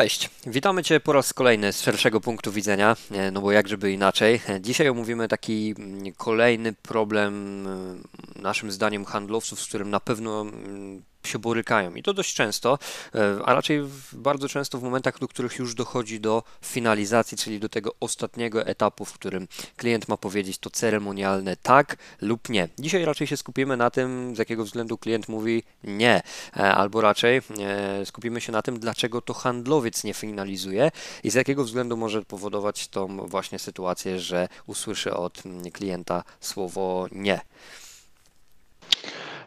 [0.00, 3.92] Cześć, witamy Cię po raz kolejny z szerszego punktu widzenia, e, no bo jak żeby
[3.92, 4.40] inaczej.
[4.48, 10.40] E, dzisiaj omówimy taki mm, kolejny problem, e, naszym zdaniem, handlowców, z którym na pewno
[10.40, 12.78] mm, się borykają i to dość często,
[13.14, 13.82] e, a raczej
[14.12, 19.04] bardzo często w momentach, do których już dochodzi do finalizacji, czyli do tego ostatniego etapu,
[19.04, 22.68] w którym klient ma powiedzieć to ceremonialne tak lub nie.
[22.78, 26.22] Dzisiaj raczej się skupimy na tym, z jakiego względu klient mówi nie,
[26.56, 30.90] e, albo raczej e, skupimy się na tym, dlaczego to handlowiec nie finalizuje
[31.24, 37.40] i z jakiego względu może powodować tą właśnie sytuację, że usłyszy od klienta słowo nie.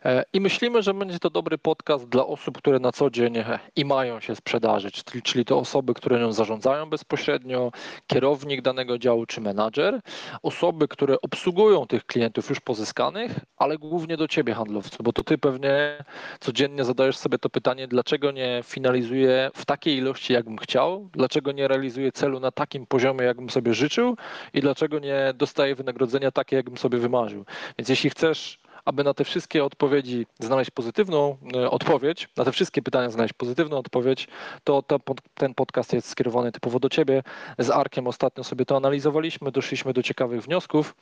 [0.05, 3.59] E, I myślimy, że będzie to dobry podcast dla osób, które na co dzień e,
[3.75, 7.71] i mają się sprzedażyć, czyli to osoby, które nią zarządzają bezpośrednio,
[8.07, 9.99] kierownik danego działu czy menadżer,
[10.43, 15.37] osoby, które obsługują tych klientów już pozyskanych, ale głównie do ciebie handlowcy, bo to ty
[15.37, 15.97] pewnie
[16.39, 21.67] codziennie zadajesz sobie to pytanie, dlaczego nie finalizuję w takiej ilości, jakbym chciał, dlaczego nie
[21.67, 24.15] realizuję celu na takim poziomie, jakbym sobie życzył
[24.53, 27.45] i dlaczego nie dostaję wynagrodzenia takie, jakbym sobie wymarzył.
[27.77, 32.81] Więc jeśli chcesz aby na te wszystkie odpowiedzi znaleźć pozytywną e, odpowiedź, na te wszystkie
[32.81, 34.27] pytania znaleźć pozytywną odpowiedź,
[34.63, 34.99] to, to
[35.33, 37.23] ten podcast jest skierowany typowo do Ciebie.
[37.59, 40.95] Z Arkiem ostatnio sobie to analizowaliśmy, doszliśmy do ciekawych wniosków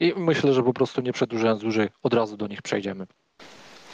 [0.00, 3.06] i myślę, że po prostu nie przedłużając dłużej, od razu do nich przejdziemy.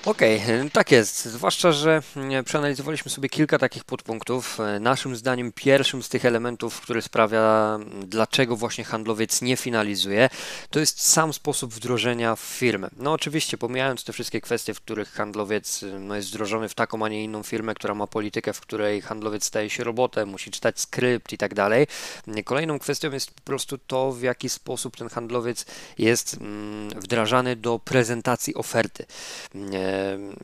[0.07, 1.25] Okej, okay, tak jest.
[1.25, 4.61] Zwłaszcza, że mm, przeanalizowaliśmy sobie kilka takich podpunktów.
[4.61, 10.29] E, naszym zdaniem pierwszym z tych elementów, który sprawia, mm, dlaczego właśnie handlowiec nie finalizuje,
[10.71, 12.89] to jest sam sposób wdrożenia w firmę.
[12.97, 17.05] No oczywiście, pomijając te wszystkie kwestie, w których handlowiec y, no, jest wdrożony w taką,
[17.05, 20.81] a nie inną firmę, która ma politykę, w której handlowiec staje się robotem, musi czytać
[20.81, 21.87] skrypt i tak dalej.
[22.45, 25.67] Kolejną kwestią jest po prostu to, w jaki sposób ten handlowiec
[25.99, 29.07] jest mm, wdrażany do prezentacji oferty
[29.55, 29.94] e,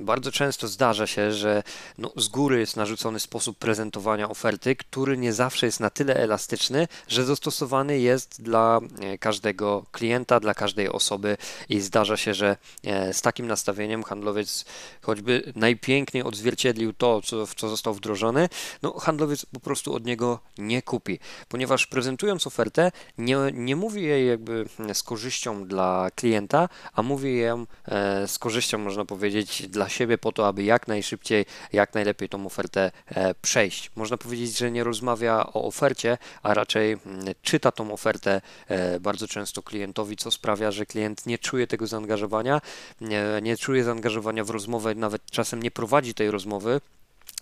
[0.00, 1.62] bardzo często zdarza się, że
[1.98, 6.88] no, z góry jest narzucony sposób prezentowania oferty, który nie zawsze jest na tyle elastyczny,
[7.08, 11.36] że dostosowany jest dla e, każdego klienta, dla każdej osoby.
[11.68, 14.64] I zdarza się, że e, z takim nastawieniem handlowiec
[15.02, 18.48] choćby najpiękniej odzwierciedlił to, co, w co został wdrożony,
[18.82, 21.18] no handlowiec po prostu od niego nie kupi,
[21.48, 27.66] ponieważ prezentując ofertę nie, nie mówi jej jakby z korzyścią dla klienta, a mówi ją
[27.88, 32.46] e, z korzyścią można powiedzieć dla siebie po to, aby jak najszybciej, jak najlepiej tą
[32.46, 33.90] ofertę e, przejść.
[33.96, 39.28] Można powiedzieć, że nie rozmawia o ofercie, a raczej mm, czyta tą ofertę e, bardzo
[39.28, 42.60] często klientowi, co sprawia, że klient nie czuje tego zaangażowania,
[43.00, 46.80] nie, nie czuje zaangażowania w rozmowę, nawet czasem nie prowadzi tej rozmowy,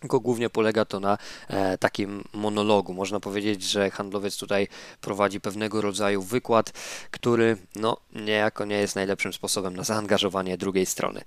[0.00, 2.94] tylko głównie polega to na e, takim monologu.
[2.94, 4.68] Można powiedzieć, że handlowiec tutaj
[5.00, 6.72] prowadzi pewnego rodzaju wykład,
[7.10, 11.24] który no, niejako nie jest najlepszym sposobem na zaangażowanie drugiej strony.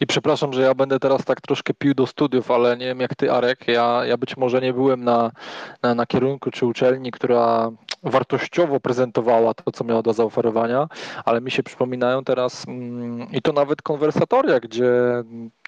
[0.00, 3.14] I przepraszam, że ja będę teraz tak troszkę pił do studiów, ale nie wiem jak
[3.14, 3.68] ty, Arek.
[3.68, 5.30] Ja, ja być może nie byłem na,
[5.82, 7.70] na, na kierunku czy uczelni, która
[8.02, 10.88] wartościowo prezentowała to, co miała do zaoferowania,
[11.24, 14.92] ale mi się przypominają teraz mm, i to nawet konwersatoria, gdzie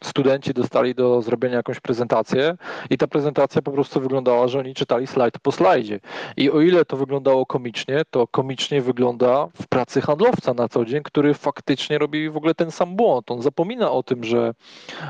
[0.05, 2.57] studenci dostali do zrobienia jakąś prezentację
[2.91, 6.01] i ta prezentacja po prostu wyglądała, że oni czytali slajd po slajdzie.
[6.37, 11.03] I o ile to wyglądało komicznie, to komicznie wygląda w pracy handlowca na co dzień,
[11.03, 13.31] który faktycznie robi w ogóle ten sam błąd.
[13.31, 14.55] On zapomina o tym, że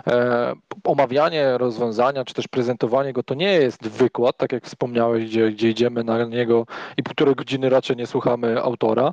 [0.07, 0.53] e,
[0.85, 5.71] omawianie rozwiązania, czy też prezentowanie go to nie jest wykład, tak jak wspomniałeś, gdzie, gdzie
[5.71, 6.67] idziemy na niego
[6.97, 9.13] i półtorej godziny raczej nie słuchamy autora,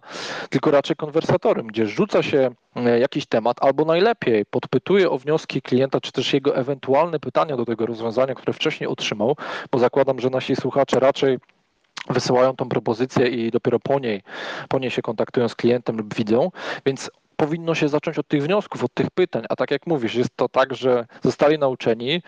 [0.49, 6.01] tylko raczej konwersatorem, gdzie rzuca się e, jakiś temat, albo najlepiej podpytuje o wnioski klienta,
[6.01, 9.35] czy też jego ewentualne pytania do tego rozwiązania, które wcześniej otrzymał,
[9.71, 11.37] bo zakładam, że nasi słuchacze raczej
[12.09, 14.21] wysyłają tą propozycję i dopiero po niej,
[14.69, 16.51] po niej się kontaktują z klientem lub widzą,
[16.85, 19.43] więc powinno się zacząć od tych wniosków, od tych pytań.
[19.49, 22.21] A tak jak mówisz, jest to tak, że zostali nauczeni,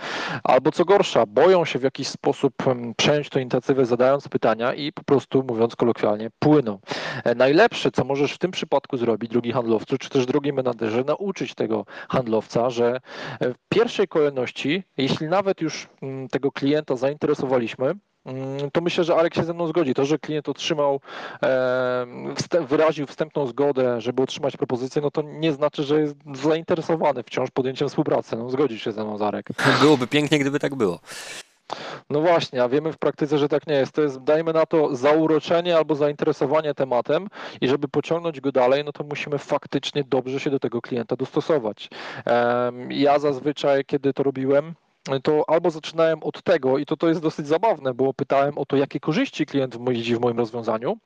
[0.43, 2.53] albo co gorsza, boją się w jakiś sposób
[2.97, 6.79] przejąć tę inicjatywę, zadając pytania i po prostu, mówiąc kolokwialnie, płyną.
[7.23, 11.55] E, najlepsze, co możesz w tym przypadku zrobić, drugi handlowcu, czy też drugi menadżerze, nauczyć
[11.55, 12.99] tego handlowca, że
[13.41, 15.87] w pierwszej kolejności, jeśli nawet już
[16.31, 17.99] tego klienta zainteresowaliśmy, Mm,
[18.73, 19.93] to myślę, że Arek się ze mną zgodzi.
[19.93, 20.99] To, że klient otrzymał,
[22.67, 27.89] wyraził wstępną zgodę, żeby otrzymać propozycję, no to nie znaczy, że jest zainteresowany wciąż podjęciem
[27.89, 28.35] współpracy.
[28.35, 29.47] No, zgodzi się ze mną, Arek.
[29.81, 30.99] Byłoby pięknie, gdyby tak było.
[32.09, 33.91] No właśnie, a wiemy w praktyce, że tak nie jest.
[33.91, 37.27] To jest, dajmy na to, zauroczenie albo zainteresowanie tematem
[37.61, 41.89] i żeby pociągnąć go dalej, no to musimy faktycznie dobrze się do tego klienta dostosować.
[42.89, 44.73] Ja zazwyczaj, kiedy to robiłem,
[45.23, 48.77] to albo zaczynałem od tego, i to, to jest dosyć zabawne, bo pytałem o to,
[48.77, 50.97] jakie korzyści klient widzi w moim rozwiązaniu,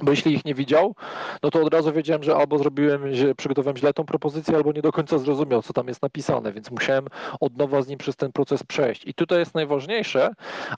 [0.00, 0.94] Bo jeśli ich nie widział,
[1.42, 4.82] no to od razu wiedziałem, że albo zrobiłem, że przygotowałem źle tą propozycję, albo nie
[4.82, 7.06] do końca zrozumiał, co tam jest napisane, więc musiałem
[7.40, 9.06] od nowa z nim przez ten proces przejść.
[9.06, 10.30] I tutaj jest najważniejsze,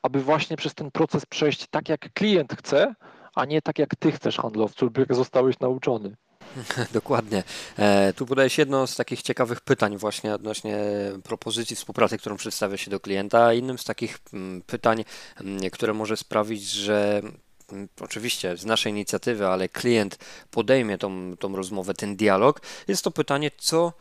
[0.02, 2.94] aby właśnie przez ten proces przejść tak, jak klient chce,
[3.34, 6.16] a nie tak, jak ty chcesz handlowcu, jak zostałeś nauczony.
[6.92, 7.44] Dokładnie.
[7.76, 10.78] E, tu podajesz jedno z takich ciekawych pytań właśnie odnośnie
[11.24, 13.52] propozycji współpracy, którą przedstawia się do klienta.
[13.52, 15.04] Innym z takich mm, pytań,
[15.40, 17.22] mm, które może sprawić, że
[17.72, 20.18] mm, oczywiście z naszej inicjatywy, ale klient
[20.50, 23.92] podejmie tą, tą rozmowę, ten dialog, jest to pytanie, co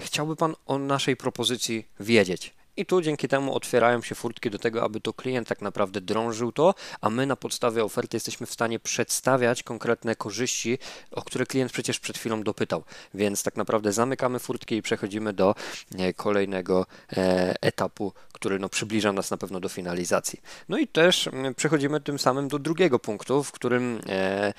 [0.00, 2.54] chciałby Pan o naszej propozycji wiedzieć.
[2.76, 6.52] I tu dzięki temu otwierają się furtki do tego, aby to klient tak naprawdę drążył
[6.52, 10.78] to, a my na podstawie oferty jesteśmy w stanie przedstawiać konkretne korzyści,
[11.10, 12.84] o które klient przecież przed chwilą dopytał.
[13.14, 15.54] Więc tak naprawdę zamykamy furtki i przechodzimy do
[15.98, 16.86] e, kolejnego
[17.16, 20.40] e, etapu, który no, przybliża nas na pewno do finalizacji.
[20.68, 24.52] No i też przechodzimy tym samym do drugiego punktu, w którym e,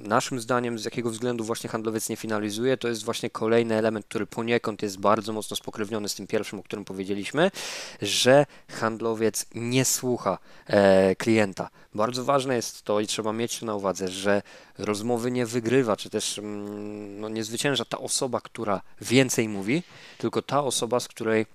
[0.00, 4.26] naszym zdaniem, z jakiego względu właśnie handlowiec nie finalizuje, to jest właśnie kolejny element, który
[4.26, 7.50] poniekąd jest bardzo mocno spokrewniony z tym pierwszym, o którym powiedzieliśmy,
[8.02, 11.68] że handlowiec nie słucha e, klienta.
[11.94, 14.42] Bardzo ważne jest to i trzeba mieć to na uwadze, że
[14.78, 19.82] rozmowy nie wygrywa, czy też mm, no, nie zwycięża ta osoba, która więcej mówi,
[20.18, 21.46] tylko ta osoba, z której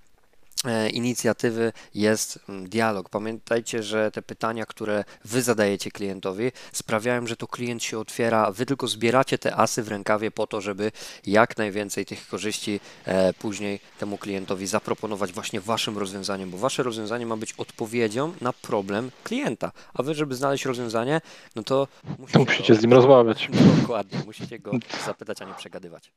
[0.94, 3.10] inicjatywy jest mm, dialog.
[3.10, 8.52] Pamiętajcie, że te pytania, które wy zadajecie klientowi, sprawiają, że to klient się otwiera.
[8.52, 10.92] Wy tylko zbieracie te asy w rękawie po to, żeby
[11.26, 17.26] jak najwięcej tych korzyści e, później temu klientowi zaproponować właśnie waszym rozwiązaniem, bo wasze rozwiązanie
[17.26, 19.72] ma być odpowiedzią na problem klienta.
[19.94, 21.22] A wy, żeby znaleźć rozwiązanie,
[21.56, 21.88] no to
[22.20, 23.50] musicie, musicie go, z nim rozmawiać.
[23.82, 24.72] Dokładnie, musicie go
[25.06, 26.12] zapytać, a nie przegadywać.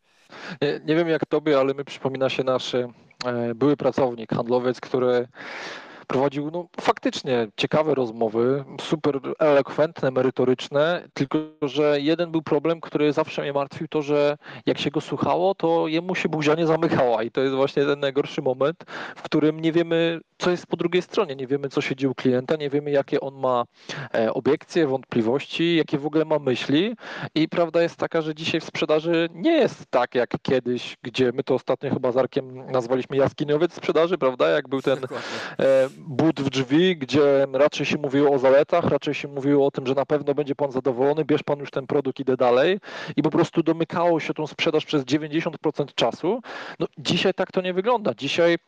[0.63, 3.10] Nie, nie wiem jak tobie, ale mi przypomina się nasze E,
[3.55, 5.29] były pracownik, handlowiec, który
[6.11, 13.43] prowadził no, faktycznie ciekawe rozmowy, super elokwentne, merytoryczne, tylko że jeden był problem, który zawsze
[13.43, 17.31] mnie martwił, to że jak się go słuchało, to jemu się buzia nie zamykała i
[17.31, 18.85] to jest właśnie ten najgorszy moment,
[19.17, 22.15] w którym nie wiemy, co jest po drugiej stronie, nie wiemy, co się dzieje u
[22.15, 23.65] klienta, nie wiemy, jakie on ma
[24.15, 26.97] e, obiekcje, wątpliwości, jakie w ogóle ma myśli.
[27.35, 31.43] I prawda jest taka, że dzisiaj w sprzedaży nie jest tak jak kiedyś, gdzie my
[31.43, 34.99] to ostatnio chyba z Arkiem nazwaliśmy jaskiniowiec sprzedaży, prawda, jak był ten
[36.07, 39.95] but w drzwi, gdzie raczej się mówiło o zaletach, raczej się mówiło o tym, że
[39.95, 42.81] na pewno będzie pan zadowolony, bierz pan już ten produkt, idę dalej
[43.17, 46.41] i po prostu domykało się tą sprzedaż przez 90% czasu.
[46.79, 48.15] No, dzisiaj tak to nie wygląda.
[48.15, 48.59] Dzisiaj e,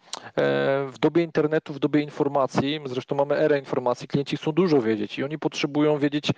[0.87, 5.25] w dobie internetu, w dobie informacji, zresztą mamy erę informacji, klienci chcą dużo wiedzieć i
[5.25, 6.33] oni potrzebują wiedzieć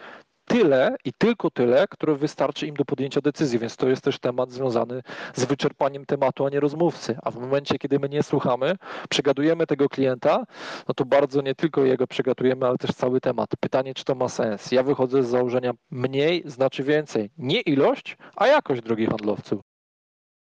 [0.45, 4.51] tyle i tylko tyle, które wystarczy im do podjęcia decyzji, więc to jest też temat
[4.51, 5.03] związany
[5.35, 7.19] z wyczerpaniem tematu, a nie rozmówcy.
[7.23, 8.77] A w momencie, kiedy my nie słuchamy,
[9.09, 10.45] przegadujemy tego klienta,
[10.89, 13.51] no to bardzo nie tylko jego przegadujemy, ale też cały temat.
[13.61, 14.73] Pytanie, czy to ma sens.
[14.73, 17.31] Ja wychodzę z założenia mniej znaczy więcej.
[17.39, 19.74] Nie ilość, a jakość, drogi handlowców.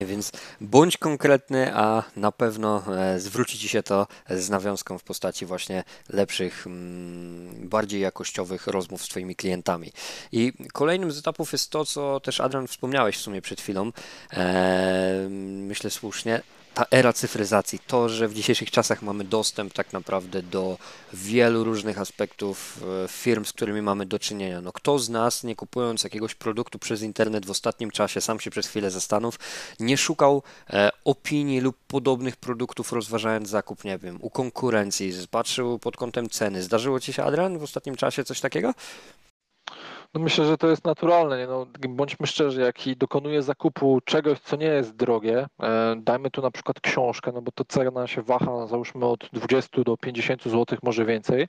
[0.02, 0.32] Więc
[0.62, 5.84] bądź konkretny, a na pewno e, zwróci Ci się to z nawiązką w postaci właśnie
[6.10, 9.92] lepszych, mm, bardziej jakościowych rozmów z Twoimi klientami.
[10.32, 13.92] I kolejnym z etapów jest to, co też Adrian wspomniałeś w sumie przed chwilą,
[14.34, 15.28] e,
[15.68, 16.42] myślę słusznie,
[16.80, 20.78] ta era cyfryzacji, to, że w dzisiejszych czasach mamy dostęp tak naprawdę do
[21.14, 24.62] wielu różnych aspektów e, firm, z którymi mamy do czynienia.
[24.62, 28.52] No, kto z nas, nie kupując jakiegoś produktu przez internet w ostatnim czasie, sam się
[28.52, 29.40] przez chwilę zastanów,
[29.80, 35.98] nie szukał e, opinii lub podobnych produktów, rozważając zakup, nie wiem, u konkurencji, patrzył pod
[35.98, 36.64] kątem ceny.
[36.64, 38.74] Zdarzyło Ci się, Adrian, w ostatnim czasie coś takiego?
[40.14, 41.38] No myślę, że to jest naturalne.
[41.38, 41.48] Nie?
[41.48, 46.42] No, bądźmy szczerzy, jak i dokonuję zakupu czegoś, co nie jest drogie, e, dajmy tu
[46.42, 50.78] na przykład książkę, no bo to cena się waha, załóżmy od 20 do 50 zł,
[50.84, 51.48] może więcej,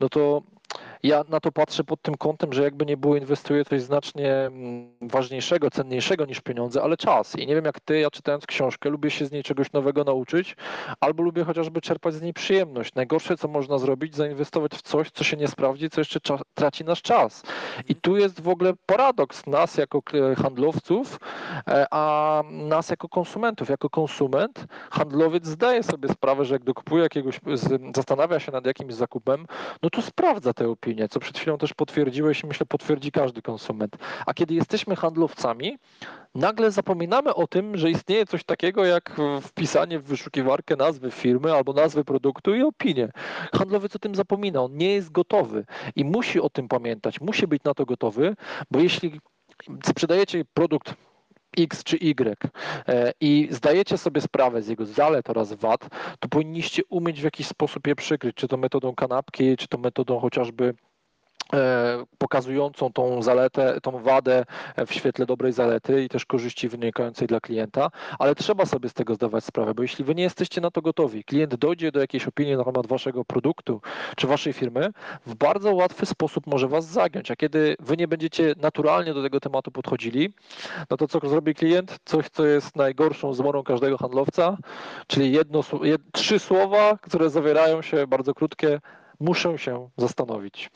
[0.00, 0.42] no to
[1.02, 4.90] ja na to patrzę pod tym kątem, że jakby nie było, inwestuję coś znacznie mm,
[5.00, 7.36] ważniejszego, cenniejszego niż pieniądze, ale czas.
[7.36, 10.56] I nie wiem jak ty, ja czytając książkę, lubię się z niej czegoś nowego nauczyć,
[11.00, 12.94] albo lubię chociażby czerpać z niej przyjemność.
[12.94, 16.20] Najgorsze, co można zrobić, zainwestować w coś, co się nie sprawdzi, co jeszcze
[16.54, 17.42] traci nasz czas.
[17.88, 20.02] I tu jest w ogóle paradoks nas jako
[20.42, 21.20] handlowców,
[21.68, 23.68] e, a nas jako konsumentów.
[23.68, 27.40] Jako konsument, handlowiec zdaje sobie sprawę, że jak dokupuje jakiegoś,
[27.96, 29.46] zastanawia się nad jakimś zakupem,
[29.82, 33.96] no to sprawdza te opinie, co przed chwilą też potwierdziłeś i myślę potwierdzi każdy konsument.
[34.26, 35.78] A kiedy jesteśmy handlowcami,
[36.34, 41.72] nagle zapominamy o tym, że istnieje coś takiego jak wpisanie w wyszukiwarkę nazwy firmy albo
[41.72, 43.08] nazwy produktu i opinię.
[43.54, 45.64] Handlowiec o tym zapomina, on nie jest gotowy
[45.96, 48.36] i musi o tym pamiętać, musi być na to gotowy,
[48.70, 49.20] bo jeśli
[49.84, 50.94] sprzedajecie produkt
[51.56, 52.50] X czy Y.
[52.88, 55.88] E, i zdajecie sobie sprawę z jego zalet oraz wad,
[56.20, 60.20] to powinniście umieć w jakiś sposób je przykryć, czy to metodą kanapki, czy to metodą
[60.20, 60.74] chociażby
[62.18, 64.44] pokazującą tą zaletę, tą wadę
[64.86, 69.14] w świetle dobrej zalety i też korzyści wynikającej dla klienta, ale trzeba sobie z tego
[69.14, 72.56] zdawać sprawę, bo jeśli wy nie jesteście na to gotowi, klient dojdzie do jakiejś opinii
[72.56, 73.80] na temat waszego produktu
[74.16, 74.90] czy waszej firmy,
[75.26, 79.40] w bardzo łatwy sposób może was zagiąć, a kiedy wy nie będziecie naturalnie do tego
[79.40, 80.32] tematu podchodzili,
[80.90, 81.98] no to co zrobi klient?
[82.04, 84.56] Coś, co jest najgorszą zmorą każdego handlowca,
[85.06, 88.80] czyli jedno, jed, trzy słowa, które zawierają się, bardzo krótkie,
[89.20, 90.70] muszę się zastanowić.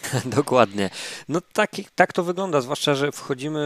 [0.24, 0.90] Dokładnie.
[1.28, 3.60] No tak, tak to wygląda, zwłaszcza, że wchodzimy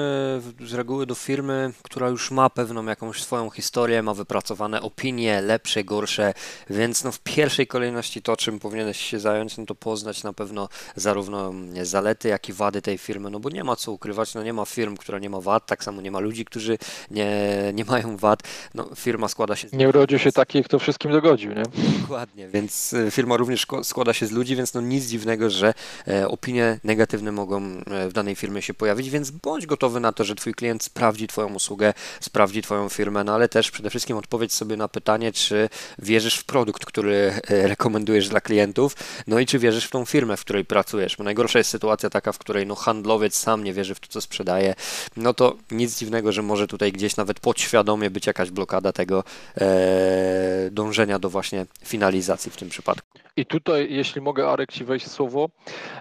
[0.61, 5.85] z reguły do firmy, która już ma pewną jakąś swoją historię, ma wypracowane opinie, lepsze,
[5.85, 6.35] gorsze,
[6.71, 10.69] więc no w pierwszej kolejności to, czym powinieneś się zająć, no to poznać na pewno
[10.97, 11.53] zarówno
[11.83, 14.65] zalety, jak i wady tej firmy, no bo nie ma co ukrywać, no nie ma
[14.65, 16.79] firm, która nie ma wad, tak samo nie ma ludzi, którzy
[17.11, 17.31] nie,
[17.75, 18.43] nie mają wad,
[18.75, 19.73] no firma składa się z...
[19.73, 21.63] Nie urodził się taki, kto wszystkim dogodził, nie?
[22.01, 25.75] Dokładnie, więc y, firma również składa się z ludzi, więc no nic dziwnego, że
[26.07, 30.25] e, opinie negatywne mogą e, w danej firmie się pojawić, więc bądź gotowy na to,
[30.25, 34.53] że Twój klient sprawdzi Twoją usługę, sprawdzi Twoją firmę, no ale też przede wszystkim odpowiedź
[34.53, 35.69] sobie na pytanie, czy
[35.99, 38.97] wierzysz w produkt, który e, rekomendujesz dla klientów,
[39.27, 42.33] no i czy wierzysz w tą firmę, w której pracujesz, bo najgorsza jest sytuacja taka,
[42.33, 44.75] w której no handlowiec sam nie wierzy w to, co sprzedaje,
[45.17, 49.25] no to nic dziwnego, że może tutaj gdzieś nawet podświadomie być jakaś blokada tego
[49.61, 53.06] e, dążenia do właśnie finalizacji w tym przypadku.
[53.37, 55.49] I tutaj, jeśli mogę, Arek, Ci wejść słowo,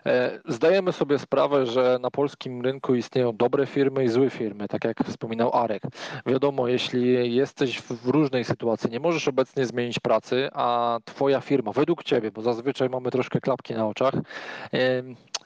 [0.06, 4.84] e, zdajemy sobie sprawę, że na polskim rynku istnieją dobre firmy i złe firmy, tak
[4.84, 5.84] jak wspominał Arek.
[6.26, 12.04] Wiadomo, jeśli jesteś w różnej sytuacji, nie możesz obecnie zmienić pracy, a Twoja firma, według
[12.04, 14.14] Ciebie, bo zazwyczaj mamy troszkę klapki na oczach,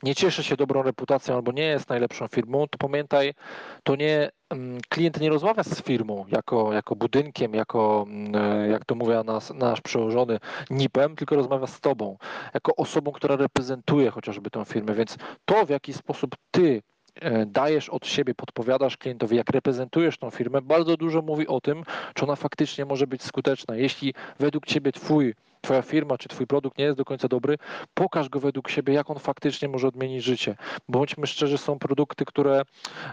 [0.04, 3.34] nie cieszy się dobrą reputacją albo nie jest najlepszą firmą, to pamiętaj,
[3.84, 4.32] to nie
[4.90, 9.82] klient nie rozmawia z firmą jako, jako budynkiem, jako, mm, jak to mówi nas, nasz
[9.82, 10.40] przełożony,
[10.70, 12.18] NIP-em, tylko rozmawia z tobą,
[12.54, 14.94] jako osobą, która reprezentuje chociażby tę firmę.
[14.94, 16.82] Więc to, w jaki sposób ty
[17.16, 21.84] e, dajesz od siebie, podpowiadasz klientowi, jak reprezentujesz tą firmę, bardzo dużo mówi o tym,
[22.14, 23.76] czy ona faktycznie może być skuteczna.
[23.76, 27.58] Jeśli według ciebie twój Twoja firma czy Twój produkt nie jest do końca dobry,
[27.94, 30.56] pokaż go według siebie, jak on faktycznie może odmienić życie.
[30.90, 32.62] Bądźmy szczerzy, są produkty, które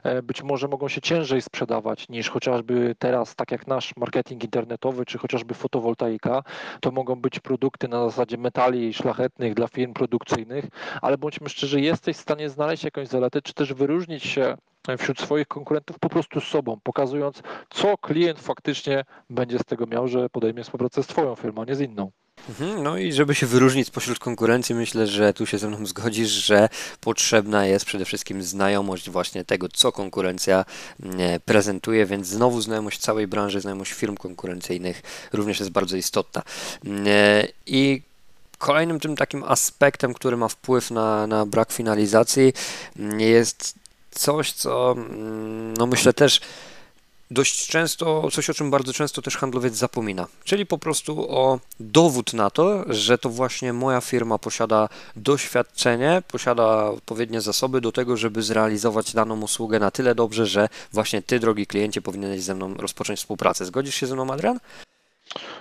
[0.02, 5.04] e, być może mogą się ciężej sprzedawać niż chociażby teraz, tak jak nasz marketing internetowy,
[5.04, 6.42] czy chociażby fotowoltaika.
[6.80, 10.64] To mogą być produkty na zasadzie metali szlachetnych dla firm produkcyjnych,
[11.02, 14.56] ale bądźmy szczerzy, jesteś w stanie znaleźć jakąś zaletę, czy też wyróżnić się
[14.98, 20.08] wśród swoich konkurentów po prostu z sobą, pokazując, co klient faktycznie będzie z tego miał,
[20.08, 22.10] że podejmie współpracę z Twoją firmą, nie z inną.
[22.48, 26.30] Mhm, no i żeby się wyróżnić spośród konkurencji, myślę, że tu się ze mną zgodzisz,
[26.30, 26.68] że
[27.00, 30.64] potrzebna jest przede wszystkim znajomość właśnie tego, co konkurencja
[31.02, 35.02] mm, prezentuje, więc znowu znajomość całej branży, znajomość firm konkurencyjnych
[35.32, 36.42] również jest bardzo istotna.
[36.84, 37.06] Mm,
[37.66, 38.02] I
[38.58, 42.52] kolejnym tym takim aspektem, który ma wpływ na, na brak finalizacji,
[42.98, 43.85] mm, jest
[44.18, 44.94] coś, co
[45.78, 46.40] no myślę też
[47.30, 52.34] dość często, coś o czym bardzo często też handlowiec zapomina, czyli po prostu o dowód
[52.34, 58.42] na to, że to właśnie moja firma posiada doświadczenie, posiada odpowiednie zasoby do tego, żeby
[58.42, 63.18] zrealizować daną usługę na tyle dobrze, że właśnie ty, drogi kliencie, powinieneś ze mną rozpocząć
[63.18, 63.64] współpracę.
[63.64, 64.58] Zgodzisz się ze mną, Adrian?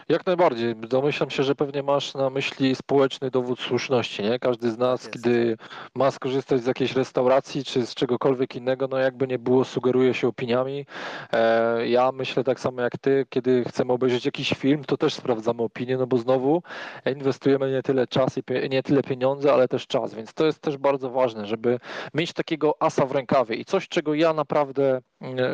[0.09, 0.75] Jak najbardziej.
[0.75, 4.39] Domyślam się, że pewnie masz na myśli społeczny dowód słuszności, nie?
[4.39, 5.57] Każdy z nas, kiedy
[5.95, 10.27] ma skorzystać z jakiejś restauracji czy z czegokolwiek innego, no jakby nie było, sugeruje się
[10.27, 10.85] opiniami.
[11.33, 15.63] E, ja myślę tak samo jak ty, kiedy chcemy obejrzeć jakiś film, to też sprawdzamy
[15.63, 16.63] opinię, no bo znowu
[17.05, 20.77] inwestujemy nie tyle czas i nie tyle pieniądze, ale też czas, więc to jest też
[20.77, 21.79] bardzo ważne, żeby
[22.13, 25.01] mieć takiego asa w rękawie i coś, czego ja naprawdę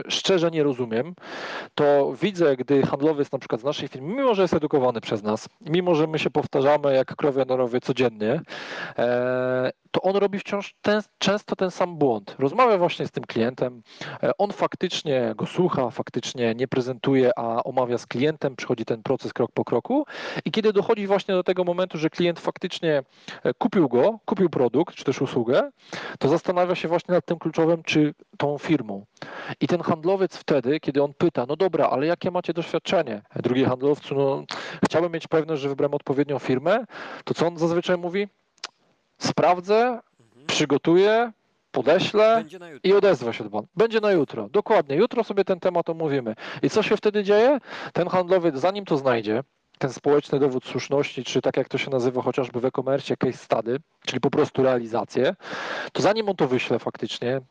[0.08, 1.14] szczerze nie rozumiem,
[1.76, 5.50] to widzę, gdy handlowiec na przykład z naszej firmy mimo że jest edukowany przez nas,
[5.62, 8.42] mimo że my się powtarzamy jak krowie norowie codziennie,
[8.98, 12.36] e, to on robi wciąż ten, często ten sam błąd.
[12.40, 13.82] Rozmawia właśnie z tym klientem,
[14.24, 19.34] e, on faktycznie go słucha, faktycznie nie prezentuje, a omawia z klientem, przychodzi ten proces
[19.34, 20.06] krok po kroku
[20.46, 23.04] i kiedy dochodzi właśnie do tego momentu, że klient faktycznie
[23.44, 25.72] e, kupił go, kupił produkt czy też usługę,
[26.20, 29.06] to zastanawia się właśnie nad tym kluczowym, czy tą firmą.
[29.62, 33.22] I ten handlowiec wtedy, kiedy on pyta, no dobra, ale jakie macie doświadczenie?
[33.36, 34.44] Drugi handlowcu, no
[34.86, 36.86] chciałbym mieć pewność, że wybrałem odpowiednią firmę,
[37.24, 38.28] to co on zazwyczaj mówi?
[39.18, 40.48] Sprawdzę, mhm.
[40.48, 41.32] przygotuję,
[41.72, 42.44] podeślę
[42.84, 43.68] i odezwę się do pana.
[43.76, 44.50] Będzie na jutro.
[44.50, 44.96] Dokładnie.
[44.96, 46.36] Jutro sobie ten temat omówimy.
[46.62, 47.60] I co się wtedy dzieje?
[47.94, 49.44] Ten handlowiec, zanim to znajdzie,
[49.82, 53.78] ten społeczny dowód słuszności, czy tak jak to się nazywa chociażby w e-commerce case study,
[54.06, 55.36] czyli po prostu realizację,
[55.94, 57.42] to zanim on to wyśle faktycznie,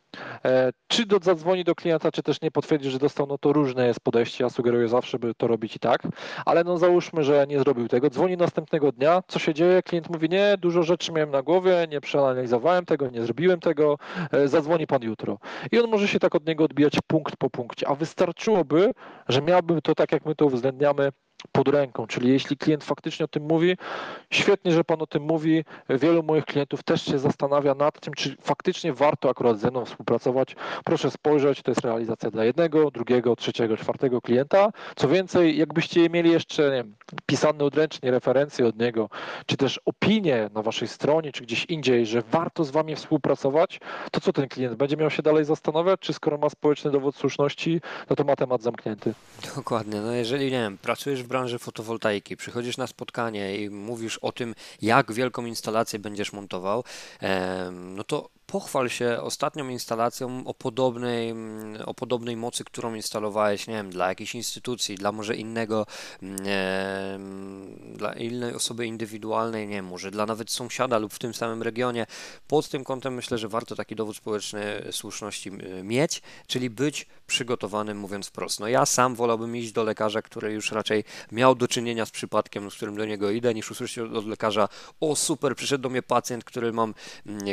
[0.44, 3.86] e, czy do, zadzwoni do klienta, czy też nie potwierdzi, że dostał, no to różne
[3.86, 4.44] jest podejście.
[4.44, 6.02] Ja sugeruję zawsze, by to robić i tak,
[6.46, 8.10] ale no załóżmy, że nie zrobił tego.
[8.10, 9.82] Dzwoni następnego dnia, co się dzieje?
[9.82, 13.98] Klient mówi, nie, dużo rzeczy miałem na głowie, nie przeanalizowałem tego, nie zrobiłem tego,
[14.32, 15.38] e, zadzwoni pan jutro.
[15.72, 18.92] I on może się tak od niego odbijać punkt po punkcie, a wystarczyłoby,
[19.28, 21.12] że miałby to tak, jak my to uwzględniamy,
[21.52, 22.06] pod ręką.
[22.06, 23.76] Czyli jeśli klient faktycznie o tym mówi,
[24.30, 25.64] świetnie, że Pan o tym mówi.
[25.88, 30.56] Wielu moich klientów też się zastanawia nad tym, czy faktycznie warto akurat ze mną współpracować.
[30.84, 34.70] Proszę spojrzeć, to jest realizacja dla jednego, drugiego, trzeciego, czwartego klienta.
[34.96, 36.94] Co więcej, jakbyście mieli jeszcze nie wiem,
[37.26, 39.08] pisane odręcznie referencje od niego,
[39.46, 43.80] czy też opinie na Waszej stronie, czy gdzieś indziej, że warto z Wami współpracować,
[44.12, 47.80] to co ten klient będzie miał się dalej zastanawiać, czy skoro ma społeczny dowód słuszności,
[48.10, 49.14] no to ma temat zamknięty.
[49.56, 50.00] Dokładnie.
[50.00, 54.54] No jeżeli, nie wiem, pracujesz w branży fotowoltaiki, przychodzisz na spotkanie i mówisz o tym,
[54.82, 56.84] jak wielką instalację będziesz montował,
[57.70, 63.74] no to pochwal się ostatnią instalacją o podobnej, mm, o podobnej mocy, którą instalowałeś, nie
[63.74, 65.86] wiem, dla jakiejś instytucji, dla może innego,
[66.46, 67.18] e,
[67.94, 72.06] dla innej osoby indywidualnej, nie wiem, może dla nawet sąsiada lub w tym samym regionie.
[72.48, 75.50] Pod tym kątem myślę, że warto taki dowód społeczny słuszności
[75.82, 78.60] mieć, czyli być przygotowanym, mówiąc wprost.
[78.60, 82.70] No ja sam wolałbym iść do lekarza, który już raczej miał do czynienia z przypadkiem,
[82.70, 84.68] z którym do niego idę, niż usłyszeć od lekarza,
[85.00, 86.94] o super, przyszedł do mnie pacjent, który mam,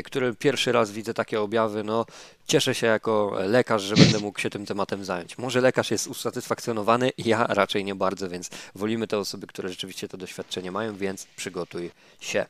[0.03, 2.05] który pierwszy raz widzę takie objawy, no
[2.47, 5.37] cieszę się jako lekarz, że będę mógł się tym tematem zająć.
[5.37, 10.17] Może lekarz jest usatysfakcjonowany, ja raczej nie bardzo, więc wolimy te osoby, które rzeczywiście to
[10.17, 12.45] doświadczenie mają, więc przygotuj się.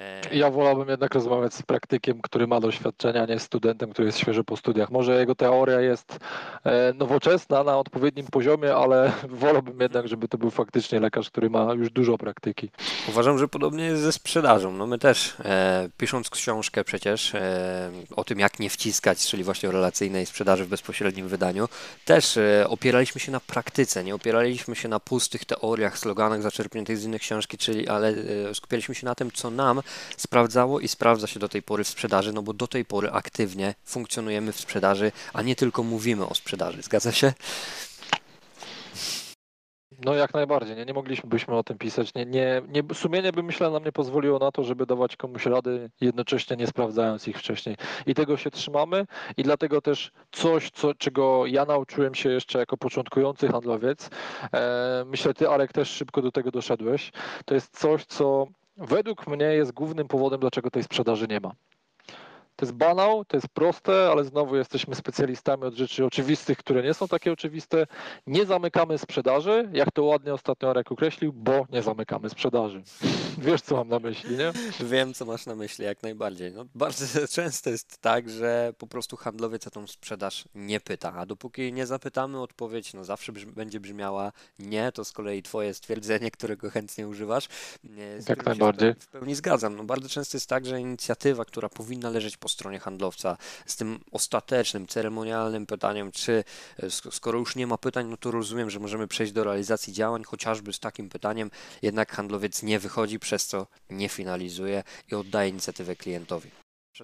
[0.00, 4.18] E, ja wolałbym jednak rozmawiać z praktykiem, który ma doświadczenia, nie z studentem, który jest
[4.18, 4.90] świeży po studiach.
[4.90, 6.18] Może jego teoria jest
[6.64, 11.74] e, nowoczesna na odpowiednim poziomie, ale wolałbym jednak, żeby to był faktycznie lekarz, który ma
[11.74, 12.70] już dużo praktyki.
[13.08, 14.72] Uważam, że podobnie jest ze sprzedażą.
[14.72, 19.68] No my też e, pisząc książkę przecież e, o tym, jak nie wciskać, czyli właśnie
[19.68, 21.68] o relacyjnej sprzedaży w bezpośrednim wydaniu,
[22.04, 27.04] też e, opieraliśmy się na praktyce, nie opieraliśmy się na pustych teoriach, sloganach zaczerpniętych z
[27.04, 29.82] innych książki, czyli ale e, skupialiśmy się na tym, co nam
[30.16, 33.74] sprawdzało i sprawdza się do tej pory w sprzedaży, no bo do tej pory aktywnie
[33.84, 36.82] funkcjonujemy w sprzedaży, a nie tylko mówimy o sprzedaży.
[36.82, 37.32] Zgadza się?
[40.04, 42.14] No jak najbardziej, nie, nie moglibyśmy o tym pisać.
[42.14, 45.90] Nie, nie, nie, sumienie by myślę nam nie pozwoliło na to, żeby dawać komuś rady,
[46.00, 47.76] jednocześnie nie sprawdzając ich wcześniej.
[48.06, 52.76] I tego się trzymamy i dlatego też coś, co, czego ja nauczyłem się jeszcze jako
[52.76, 54.10] początkujący handlowiec,
[54.52, 57.12] e, myślę ty Arek też szybko do tego doszedłeś,
[57.44, 58.46] to jest coś, co
[58.80, 61.52] według mnie jest głównym powodem, dlaczego tej sprzedaży nie ma.
[62.60, 66.94] To jest banał, to jest proste, ale znowu jesteśmy specjalistami od rzeczy oczywistych, które nie
[66.94, 67.86] są takie oczywiste.
[68.26, 72.82] Nie zamykamy sprzedaży, jak to ładnie ostatnio Arek określił, bo nie zamykamy sprzedaży.
[73.38, 74.52] Wiesz, co mam na myśli, nie?
[74.80, 76.52] Wiem, co masz na myśli, jak najbardziej.
[76.52, 77.04] No, bardzo
[77.36, 81.86] często jest tak, że po prostu handlowiec o tą sprzedaż nie pyta, a dopóki nie
[81.86, 87.48] zapytamy, odpowiedź no zawsze będzie brzmiała nie, to z kolei twoje stwierdzenie, którego chętnie używasz.
[88.28, 88.94] Jak najbardziej.
[88.98, 89.76] W pełni zgadzam.
[89.76, 93.36] No, bardzo często jest tak, że inicjatywa, która powinna leżeć po stronie handlowca
[93.66, 96.44] z tym ostatecznym, ceremonialnym pytaniem, czy
[96.82, 100.24] e, skoro już nie ma pytań, no to rozumiem, że możemy przejść do realizacji działań,
[100.24, 101.50] chociażby z takim pytaniem,
[101.82, 104.82] jednak handlowiec nie wychodzi, przez co nie finalizuje
[105.12, 106.50] i oddaje inicjatywę klientowi.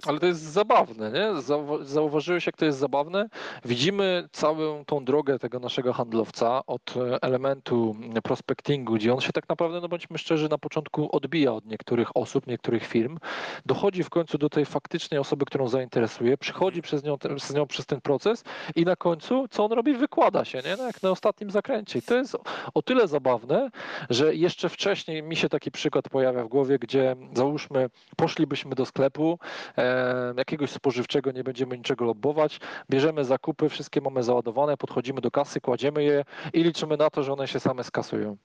[0.07, 1.43] Ale to jest zabawne, nie?
[1.83, 3.29] Zauważyłeś, jak to jest zabawne?
[3.65, 9.49] Widzimy całą tą drogę tego naszego handlowca od e, elementu prospectingu, gdzie on się tak
[9.49, 13.19] naprawdę, no bądźmy szczerzy, na początku odbija od niektórych osób, niektórych firm,
[13.67, 17.87] dochodzi w końcu do tej faktycznej osoby, którą zainteresuje, przychodzi przez nią, przez nią przez
[17.87, 18.45] ten proces
[18.77, 19.95] i na końcu, co on robi?
[19.95, 20.77] Wykłada się, nie?
[20.77, 21.99] No jak na ostatnim zakręcie.
[21.99, 22.37] I to jest
[22.75, 23.71] o tyle zabawne,
[24.11, 29.39] że jeszcze wcześniej mi się taki przykład pojawia w głowie, gdzie załóżmy, poszlibyśmy do sklepu,
[30.37, 36.05] jakiegoś spożywczego, nie będziemy niczego lobbować, bierzemy zakupy, wszystkie mamy załadowane, podchodzimy do kasy, kładziemy
[36.05, 38.37] je i liczymy na to, że one się same skasują.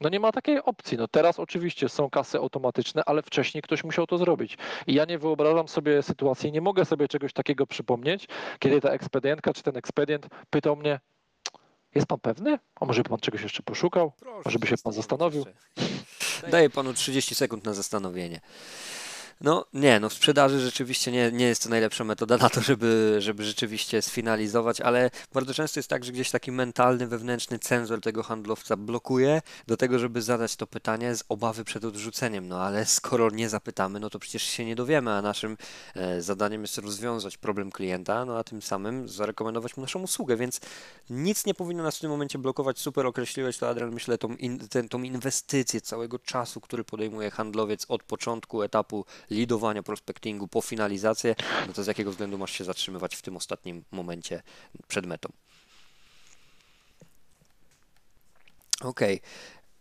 [0.00, 0.98] No nie ma takiej opcji.
[0.98, 4.58] No teraz oczywiście są kasy automatyczne, ale wcześniej ktoś musiał to zrobić.
[4.86, 8.28] I ja nie wyobrażam sobie sytuacji, nie mogę sobie czegoś takiego przypomnieć,
[8.58, 11.00] kiedy ta ekspedientka czy ten ekspedient pytał mnie,
[11.94, 12.58] jest pan pewny?
[12.80, 14.12] A może by pan czegoś jeszcze poszukał?
[14.20, 15.44] Proszę, może by się pan zastanowił?
[16.50, 18.40] Daję panu 30 sekund na zastanowienie.
[19.40, 23.16] No nie, no w sprzedaży rzeczywiście nie, nie jest to najlepsza metoda na to, żeby,
[23.18, 28.22] żeby rzeczywiście sfinalizować, ale bardzo często jest tak, że gdzieś taki mentalny, wewnętrzny cenzor tego
[28.22, 32.48] handlowca blokuje do tego, żeby zadać to pytanie z obawy przed odrzuceniem.
[32.48, 35.56] No ale skoro nie zapytamy, no to przecież się nie dowiemy, a naszym
[35.94, 40.60] e, zadaniem jest rozwiązać problem klienta, no a tym samym zarekomendować mu naszą usługę, więc
[41.10, 42.78] nic nie powinno nas w tym momencie blokować.
[42.78, 47.86] Super określiłeś to, Adrian, myślę, tą, in, ten, tą inwestycję całego czasu, który podejmuje handlowiec
[47.88, 51.34] od początku etapu lidowania, prospectingu po finalizację,
[51.66, 54.42] no to z jakiego względu masz się zatrzymywać w tym ostatnim momencie
[54.88, 55.28] przed metą?
[58.80, 59.20] Okej.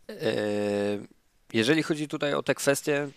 [0.08, 1.08] Okay.
[1.54, 3.10] Jeżeli chodzi tutaj o te kwestie,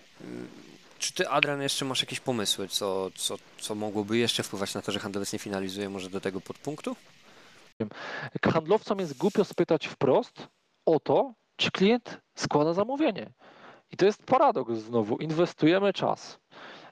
[0.99, 4.93] czy ty, Adrian, jeszcze masz jakieś pomysły, co, co, co mogłoby jeszcze wpływać na to,
[4.93, 6.97] że handlowiec nie finalizuje może do tego podpunktu?
[8.53, 10.49] Handlowcom jest głupio spytać wprost
[10.87, 13.33] o to, czy klient składa zamówienie.
[13.93, 15.17] I to jest paradoks znowu.
[15.17, 16.41] Inwestujemy czas.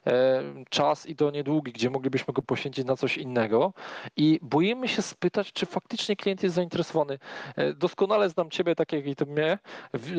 [0.07, 3.73] E, czas i to niedługi, gdzie moglibyśmy go poświęcić na coś innego
[4.15, 7.19] i boimy się spytać, czy faktycznie klient jest zainteresowany.
[7.55, 9.59] E, doskonale znam Ciebie, tak jak i Ty mnie.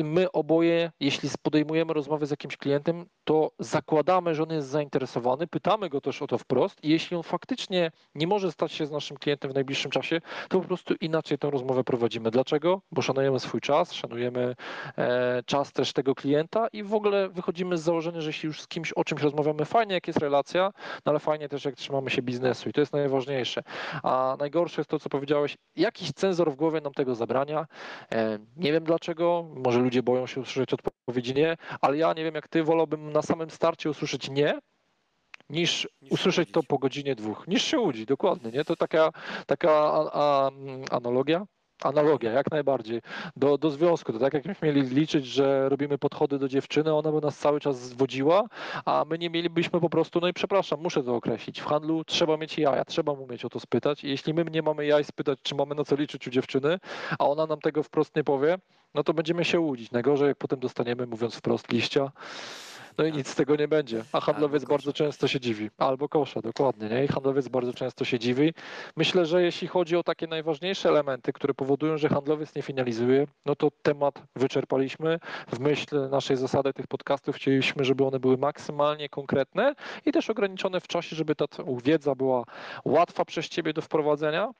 [0.03, 5.89] My oboje, jeśli podejmujemy rozmowę z jakimś klientem, to zakładamy, że on jest zainteresowany, pytamy
[5.89, 9.17] go też o to wprost i jeśli on faktycznie nie może stać się z naszym
[9.17, 12.31] klientem w najbliższym czasie, to po prostu inaczej tę rozmowę prowadzimy.
[12.31, 12.81] Dlaczego?
[12.91, 14.55] Bo szanujemy swój czas, szanujemy
[14.97, 18.67] e, czas też tego klienta i w ogóle wychodzimy z założenia, że jeśli już z
[18.67, 20.71] kimś o czymś rozmawiamy fajnie, jak jest relacja,
[21.05, 23.63] no ale fajnie też, jak trzymamy się biznesu i to jest najważniejsze.
[24.03, 27.67] A najgorsze jest to, co powiedziałeś, jakiś cenzor w głowie nam tego zabrania.
[28.11, 32.35] E, nie wiem dlaczego, może ludzie boją się usłyszeć odpowiedzi nie, ale ja nie wiem
[32.35, 34.59] jak ty, wolałbym na samym starcie usłyszeć nie,
[35.49, 38.65] niż, niż usłyszeć to po godzinie dwóch, niż się łudzi, dokładnie, nie?
[38.65, 39.11] To taka,
[39.45, 40.51] taka a, a,
[40.91, 41.45] analogia.
[41.83, 43.01] Analogia, jak najbardziej.
[43.35, 44.13] Do, do związku.
[44.13, 47.79] To tak jakbyśmy mieli liczyć, że robimy podchody do dziewczyny, ona by nas cały czas
[47.79, 48.43] zwodziła,
[48.85, 51.61] a my nie mielibyśmy po prostu, no i przepraszam, muszę to określić.
[51.61, 54.03] W handlu trzeba mieć jaja, trzeba mu mieć o to spytać.
[54.03, 56.79] I jeśli my nie mamy jaj spytać, czy mamy na co liczyć u dziewczyny,
[57.19, 58.57] a ona nam tego wprost nie powie,
[58.95, 59.91] no to będziemy się łudzić.
[59.91, 62.11] Najgorzej, jak potem dostaniemy, mówiąc wprost, liścia
[62.97, 64.03] no i nic z tego nie będzie.
[64.13, 65.69] A handlowiec bardzo często się dziwi.
[65.77, 66.89] Albo kosza, dokładnie.
[66.89, 67.05] Nie?
[67.05, 68.53] I handlowiec bardzo często się dziwi.
[68.97, 73.55] Myślę, że jeśli chodzi o takie najważniejsze elementy, które powodują, że handlowiec nie finalizuje, no
[73.55, 75.19] to temat wyczerpaliśmy.
[75.47, 79.75] W myśl naszej zasady tych podcastów chcieliśmy, żeby one były maksymalnie konkretne
[80.05, 81.45] i też ograniczone w czasie, żeby ta
[81.83, 82.43] wiedza była
[82.85, 84.53] łatwa przez Ciebie do wprowadzenia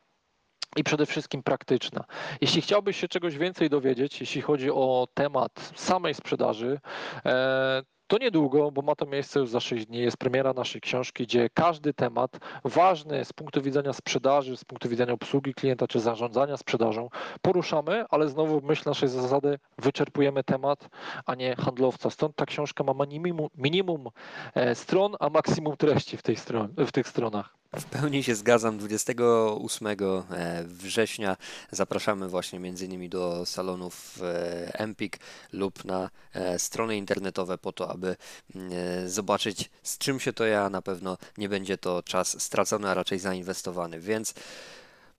[0.75, 2.03] i przede wszystkim praktyczna.
[2.41, 6.79] Jeśli chciałbyś się czegoś więcej dowiedzieć, jeśli chodzi o temat samej sprzedaży,
[7.25, 11.23] e, to niedługo, bo ma to miejsce już za 6 dni, jest premiera naszej książki,
[11.23, 16.57] gdzie każdy temat ważny z punktu widzenia sprzedaży, z punktu widzenia obsługi klienta czy zarządzania
[16.57, 17.09] sprzedażą
[17.41, 20.89] poruszamy, ale znowu myśl naszej zasady wyczerpujemy temat,
[21.25, 22.09] a nie handlowca.
[22.09, 24.07] Stąd ta książka ma minimum, minimum
[24.55, 27.58] e, stron, a maksimum treści w, tej stron, w tych stronach.
[27.73, 28.77] W pełni się zgadzam.
[28.77, 31.37] 28 e, września
[31.71, 35.19] zapraszamy właśnie między innymi do salonów e, Empik
[35.53, 38.15] lub na e, strony internetowe po to, aby
[38.55, 38.71] mm,
[39.09, 40.69] zobaczyć z czym się to ja.
[40.69, 43.99] Na pewno nie będzie to czas stracony, a raczej zainwestowany.
[43.99, 44.33] Więc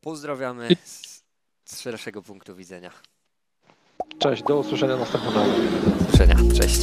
[0.01, 0.69] pozdrawiamy
[1.65, 2.91] z szerszego punktu widzenia.
[4.19, 5.81] Cześć, do usłyszenia następnym razem.
[5.85, 6.81] Do usłyszenia, cześć.